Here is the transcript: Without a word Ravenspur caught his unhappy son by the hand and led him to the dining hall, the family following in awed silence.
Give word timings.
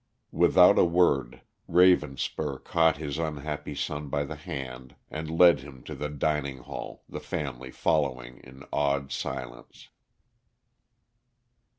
Without 0.31 0.79
a 0.79 0.83
word 0.83 1.41
Ravenspur 1.69 2.63
caught 2.63 2.97
his 2.97 3.19
unhappy 3.19 3.75
son 3.75 4.09
by 4.09 4.23
the 4.23 4.35
hand 4.35 4.95
and 5.11 5.29
led 5.29 5.59
him 5.59 5.83
to 5.83 5.93
the 5.93 6.09
dining 6.09 6.57
hall, 6.57 7.03
the 7.07 7.19
family 7.19 7.69
following 7.69 8.39
in 8.39 8.63
awed 8.73 9.11
silence. 9.11 9.89